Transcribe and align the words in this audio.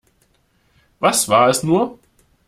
Was 0.99 1.29
war 1.29 1.49
es 1.49 1.61
nur? 1.61 1.99